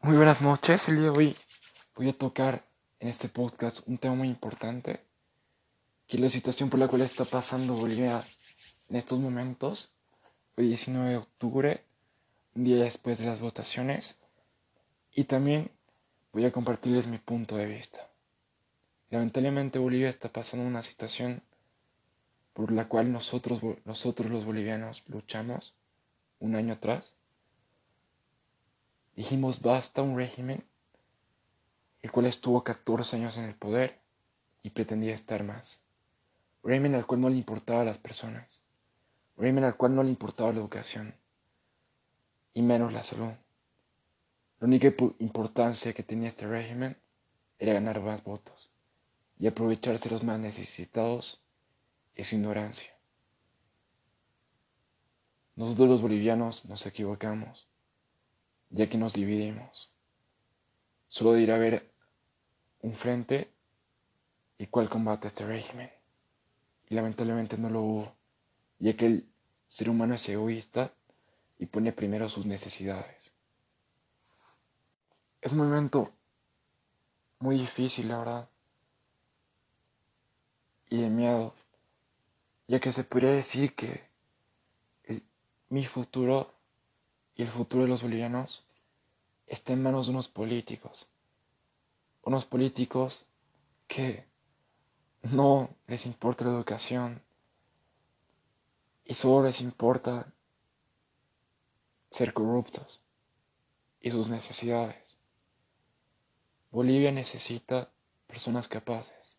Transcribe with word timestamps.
Muy 0.00 0.16
buenas 0.16 0.40
noches, 0.40 0.88
el 0.88 0.94
día 0.94 1.10
de 1.10 1.10
hoy 1.10 1.36
voy 1.96 2.08
a 2.08 2.12
tocar 2.12 2.64
en 3.00 3.08
este 3.08 3.28
podcast 3.28 3.80
un 3.88 3.98
tema 3.98 4.14
muy 4.14 4.28
importante, 4.28 5.00
que 6.06 6.16
es 6.16 6.22
la 6.22 6.30
situación 6.30 6.70
por 6.70 6.78
la 6.78 6.86
cual 6.86 7.02
está 7.02 7.24
pasando 7.24 7.74
Bolivia 7.74 8.24
en 8.88 8.96
estos 8.96 9.18
momentos, 9.18 9.90
hoy 10.56 10.68
19 10.68 11.10
de 11.10 11.16
octubre, 11.16 11.84
un 12.54 12.62
día 12.62 12.84
después 12.84 13.18
de 13.18 13.26
las 13.26 13.40
votaciones, 13.40 14.20
y 15.16 15.24
también 15.24 15.72
voy 16.32 16.44
a 16.44 16.52
compartirles 16.52 17.08
mi 17.08 17.18
punto 17.18 17.56
de 17.56 17.66
vista. 17.66 18.08
Lamentablemente 19.10 19.80
Bolivia 19.80 20.08
está 20.08 20.32
pasando 20.32 20.64
una 20.64 20.82
situación 20.82 21.42
por 22.52 22.70
la 22.70 22.86
cual 22.86 23.12
nosotros, 23.12 23.60
nosotros 23.84 24.30
los 24.30 24.44
bolivianos 24.44 25.02
luchamos 25.08 25.74
un 26.38 26.54
año 26.54 26.74
atrás 26.74 27.17
Dijimos 29.18 29.62
basta 29.62 30.00
un 30.00 30.16
régimen 30.16 30.64
el 32.02 32.12
cual 32.12 32.26
estuvo 32.26 32.62
14 32.62 33.16
años 33.16 33.36
en 33.36 33.46
el 33.46 33.56
poder 33.56 33.98
y 34.62 34.70
pretendía 34.70 35.12
estar 35.12 35.42
más. 35.42 35.82
Un 36.62 36.70
régimen 36.70 36.94
al 36.94 37.04
cual 37.04 37.22
no 37.22 37.28
le 37.28 37.34
importaba 37.34 37.80
a 37.80 37.84
las 37.84 37.98
personas. 37.98 38.62
Un 39.34 39.42
régimen 39.42 39.64
al 39.64 39.76
cual 39.76 39.96
no 39.96 40.04
le 40.04 40.10
importaba 40.10 40.52
la 40.52 40.60
educación 40.60 41.16
y 42.54 42.62
menos 42.62 42.92
la 42.92 43.02
salud. 43.02 43.32
La 44.60 44.68
única 44.68 44.94
importancia 45.18 45.92
que 45.92 46.04
tenía 46.04 46.28
este 46.28 46.46
régimen 46.46 46.96
era 47.58 47.72
ganar 47.72 48.00
más 48.00 48.22
votos 48.22 48.72
y 49.40 49.48
aprovecharse 49.48 50.10
los 50.10 50.22
más 50.22 50.38
necesitados 50.38 51.42
y 52.14 52.22
su 52.22 52.36
ignorancia. 52.36 52.92
Nosotros 55.56 55.88
los 55.88 56.02
bolivianos 56.02 56.66
nos 56.66 56.86
equivocamos 56.86 57.68
ya 58.70 58.88
que 58.88 58.98
nos 58.98 59.14
dividimos. 59.14 59.90
Solo 61.08 61.32
de 61.32 61.42
ir 61.42 61.52
a 61.52 61.58
ver 61.58 61.90
un 62.80 62.92
frente 62.92 63.50
y 64.58 64.66
cuál 64.66 64.88
combate 64.88 65.28
este 65.28 65.46
régimen. 65.46 65.90
Y 66.88 66.94
lamentablemente 66.94 67.58
no 67.58 67.70
lo 67.70 67.82
hubo, 67.82 68.14
ya 68.78 68.96
que 68.96 69.06
el 69.06 69.28
ser 69.68 69.90
humano 69.90 70.14
es 70.14 70.28
egoísta 70.28 70.92
y 71.58 71.66
pone 71.66 71.92
primero 71.92 72.28
sus 72.28 72.46
necesidades. 72.46 73.32
Es 75.40 75.52
un 75.52 75.58
momento 75.58 76.12
muy 77.38 77.58
difícil, 77.58 78.08
la 78.08 78.18
verdad, 78.18 78.48
y 80.90 81.02
de 81.02 81.10
miedo, 81.10 81.54
ya 82.66 82.80
que 82.80 82.92
se 82.92 83.04
podría 83.04 83.30
decir 83.30 83.74
que 83.74 84.08
mi 85.68 85.84
futuro 85.84 86.54
y 87.38 87.42
el 87.42 87.48
futuro 87.48 87.84
de 87.84 87.88
los 87.88 88.02
bolivianos 88.02 88.64
está 89.46 89.72
en 89.72 89.82
manos 89.82 90.06
de 90.06 90.12
unos 90.12 90.28
políticos. 90.28 91.06
Unos 92.22 92.44
políticos 92.44 93.26
que 93.86 94.26
no 95.22 95.70
les 95.86 96.04
importa 96.04 96.44
la 96.44 96.50
educación 96.50 97.22
y 99.04 99.14
solo 99.14 99.46
les 99.46 99.60
importa 99.60 100.32
ser 102.10 102.32
corruptos 102.34 103.00
y 104.00 104.10
sus 104.10 104.28
necesidades. 104.28 105.16
Bolivia 106.72 107.12
necesita 107.12 107.92
personas 108.26 108.66
capaces, 108.66 109.38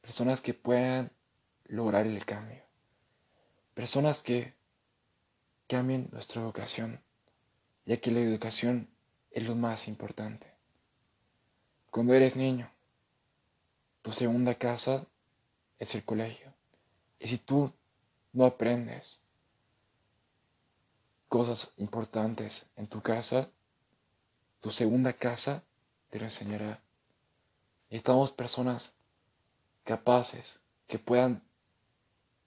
personas 0.00 0.40
que 0.40 0.52
puedan 0.52 1.12
lograr 1.66 2.08
el 2.08 2.26
cambio, 2.26 2.64
personas 3.72 4.20
que 4.20 4.52
cambien 5.66 6.08
nuestra 6.12 6.42
educación, 6.42 7.00
ya 7.86 7.96
que 7.98 8.10
la 8.10 8.20
educación 8.20 8.88
es 9.30 9.46
lo 9.46 9.54
más 9.54 9.88
importante. 9.88 10.52
Cuando 11.90 12.14
eres 12.14 12.36
niño, 12.36 12.70
tu 14.02 14.12
segunda 14.12 14.54
casa 14.54 15.06
es 15.78 15.94
el 15.94 16.04
colegio. 16.04 16.52
Y 17.18 17.28
si 17.28 17.38
tú 17.38 17.72
no 18.32 18.44
aprendes 18.44 19.20
cosas 21.28 21.72
importantes 21.78 22.66
en 22.76 22.86
tu 22.86 23.00
casa, 23.00 23.48
tu 24.60 24.70
segunda 24.70 25.12
casa 25.12 25.64
te 26.10 26.18
lo 26.18 26.24
enseñará. 26.26 26.80
Necesitamos 27.90 28.32
personas 28.32 28.94
capaces 29.84 30.60
que 30.86 30.98
puedan 30.98 31.42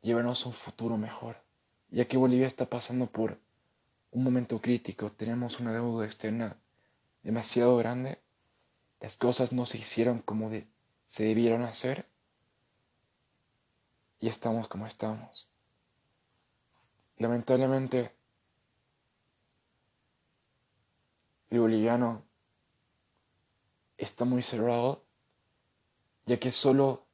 llevarnos 0.02 0.46
un 0.46 0.54
futuro 0.54 0.98
mejor 0.98 1.47
ya 1.90 2.06
que 2.06 2.18
Bolivia 2.18 2.48
está 2.48 2.66
pasando 2.66 3.08
por 3.08 3.38
un 4.12 4.24
momento 4.24 4.62
crítico, 4.62 5.12
tenemos 5.12 5.60
una 5.60 5.74
deuda 5.74 6.06
externa 6.06 6.58
demasiado 7.24 7.78
grande, 7.78 8.20
las 9.00 9.16
cosas 9.16 9.54
no 9.54 9.66
se 9.66 9.78
hicieron 9.78 10.20
como 10.20 10.50
se 11.06 11.24
debieron 11.24 11.64
hacer 11.64 12.06
y 14.20 14.28
estamos 14.28 14.68
como 14.68 14.88
estamos. 14.88 15.48
Lamentablemente, 17.18 18.12
el 21.50 21.60
boliviano 21.60 22.24
está 23.98 24.26
muy 24.26 24.44
cerrado, 24.44 25.04
ya 26.26 26.40
que 26.40 26.52
solo 26.52 27.06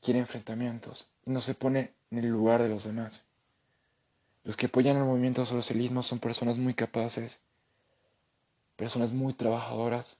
quiere 0.00 0.20
enfrentamientos 0.20 1.12
y 1.24 1.30
no 1.30 1.40
se 1.40 1.54
pone 1.54 1.94
en 2.10 2.18
el 2.18 2.28
lugar 2.28 2.62
de 2.62 2.68
los 2.68 2.84
demás. 2.84 3.26
Los 4.46 4.56
que 4.56 4.66
apoyan 4.66 4.96
el 4.96 5.02
movimiento 5.02 5.44
socialismo 5.44 6.04
son 6.04 6.20
personas 6.20 6.56
muy 6.56 6.72
capaces, 6.72 7.40
personas 8.76 9.12
muy 9.12 9.32
trabajadoras, 9.32 10.18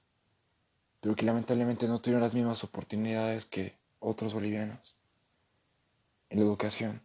pero 0.99 1.15
que 1.15 1.25
lamentablemente 1.25 1.87
no 1.87 2.01
tuvieron 2.01 2.23
las 2.23 2.33
mismas 2.33 2.61
oportunidades 2.65 3.45
que 3.45 3.77
otros 3.99 4.33
bolivianos 4.33 4.97
en 6.29 6.39
la 6.39 6.45
educación. 6.45 7.01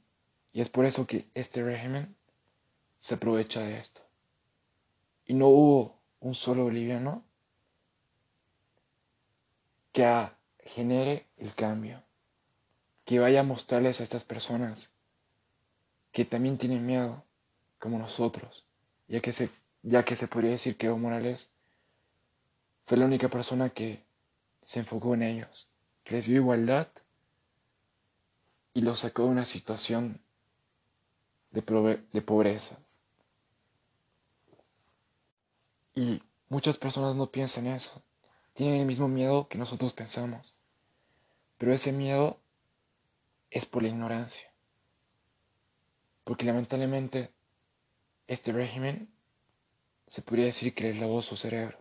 Y 0.52 0.62
es 0.62 0.68
por 0.68 0.84
eso 0.84 1.06
que 1.06 1.28
este 1.34 1.62
régimen 1.62 2.16
se 2.98 3.14
aprovecha 3.14 3.60
de 3.60 3.78
esto. 3.78 4.00
Y 5.24 5.34
no 5.34 5.46
hubo 5.46 6.00
un 6.18 6.34
solo 6.34 6.64
boliviano 6.64 7.22
que 9.92 10.28
genere 10.58 11.28
el 11.36 11.54
cambio, 11.54 12.02
que 13.04 13.20
vaya 13.20 13.40
a 13.40 13.44
mostrarles 13.44 14.00
a 14.00 14.02
estas 14.02 14.24
personas 14.24 14.98
que 16.12 16.26
también 16.26 16.58
tienen 16.58 16.86
miedo, 16.86 17.24
como 17.78 17.98
nosotros, 17.98 18.64
ya 19.08 19.20
que 19.20 19.32
se, 19.32 19.50
ya 19.82 20.04
que 20.04 20.14
se 20.14 20.28
podría 20.28 20.50
decir 20.50 20.76
que 20.76 20.86
Evo 20.86 20.98
Morales 20.98 21.50
fue 22.84 22.98
la 22.98 23.06
única 23.06 23.28
persona 23.28 23.70
que 23.70 24.04
se 24.62 24.80
enfocó 24.80 25.14
en 25.14 25.22
ellos, 25.22 25.68
que 26.04 26.14
les 26.14 26.26
dio 26.26 26.36
igualdad 26.36 26.88
y 28.74 28.82
los 28.82 29.00
sacó 29.00 29.24
de 29.24 29.30
una 29.30 29.44
situación 29.44 30.20
de, 31.50 31.62
de 32.12 32.22
pobreza. 32.22 32.78
Y 35.94 36.22
muchas 36.48 36.76
personas 36.76 37.16
no 37.16 37.30
piensan 37.30 37.66
eso, 37.66 38.02
tienen 38.52 38.80
el 38.80 38.86
mismo 38.86 39.08
miedo 39.08 39.48
que 39.48 39.58
nosotros 39.58 39.94
pensamos, 39.94 40.56
pero 41.56 41.72
ese 41.72 41.92
miedo 41.92 42.38
es 43.50 43.66
por 43.66 43.82
la 43.82 43.88
ignorancia 43.88 44.51
porque 46.24 46.44
lamentablemente 46.44 47.32
este 48.26 48.52
régimen 48.52 49.12
se 50.06 50.22
podría 50.22 50.46
decir 50.46 50.74
que 50.74 50.84
les 50.84 50.98
lavó 50.98 51.22
su 51.22 51.36
cerebro. 51.36 51.78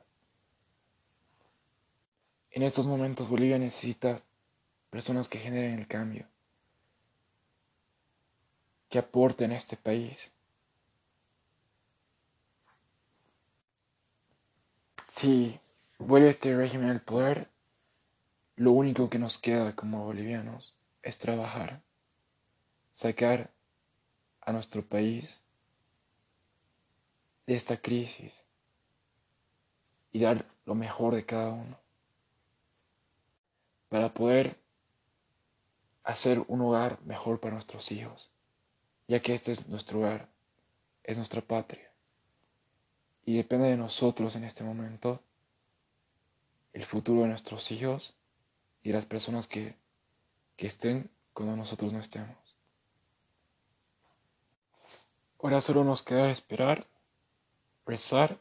En 2.52 2.64
estos 2.64 2.86
momentos 2.86 3.30
Bolivia 3.30 3.58
necesita 3.58 4.22
personas 4.90 5.30
que 5.30 5.40
generen 5.40 5.80
el 5.80 5.88
cambio, 5.88 6.28
que 8.90 9.00
aporten 9.00 9.52
a 9.52 9.56
este 9.56 9.78
país. 9.78 10.34
Si 15.12 15.60
vuelve 15.98 16.30
este 16.30 16.56
régimen 16.56 16.90
al 16.90 17.02
poder, 17.02 17.50
lo 18.56 18.72
único 18.72 19.10
que 19.10 19.20
nos 19.20 19.38
queda 19.38 19.76
como 19.76 20.04
bolivianos 20.04 20.76
es 21.04 21.18
trabajar, 21.18 21.82
sacar 22.94 23.52
a 24.42 24.52
nuestro 24.52 24.84
país 24.84 25.42
de 27.46 27.56
esta 27.56 27.78
crisis 27.78 28.44
y 30.12 30.20
dar 30.20 30.46
lo 30.66 30.76
mejor 30.76 31.16
de 31.16 31.26
cada 31.26 31.52
uno 31.52 31.80
para 33.90 34.14
poder 34.14 34.58
hacer 36.04 36.44
un 36.48 36.62
hogar 36.62 37.00
mejor 37.04 37.40
para 37.40 37.54
nuestros 37.54 37.92
hijos, 37.92 38.32
ya 39.08 39.22
que 39.22 39.34
este 39.34 39.52
es 39.52 39.68
nuestro 39.68 40.00
hogar, 40.00 40.30
es 41.04 41.18
nuestra 41.18 41.42
patria. 41.42 41.92
Y 43.26 43.36
depende 43.36 43.68
de 43.68 43.78
nosotros 43.78 44.36
en 44.36 44.46
este 44.46 44.64
momento 44.64 45.22
el 46.74 46.86
futuro 46.86 47.22
de 47.22 47.28
nuestros 47.28 47.72
hijos 47.72 48.16
y 48.82 48.90
de 48.90 48.96
las 48.96 49.06
personas 49.06 49.48
que, 49.48 49.76
que 50.56 50.68
estén 50.68 51.12
cuando 51.34 51.56
nosotros 51.56 51.94
no 51.94 52.00
estemos. 52.00 52.41
Ahora 55.42 55.60
solo 55.60 55.84
nos 55.84 56.04
queda 56.04 56.30
esperar, 56.30 56.86
rezar 57.86 58.38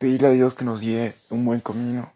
pedirle 0.00 0.28
a 0.28 0.30
Dios 0.30 0.54
que 0.54 0.64
nos 0.64 0.80
guíe 0.80 1.12
un 1.28 1.44
buen 1.44 1.60
camino 1.60 2.10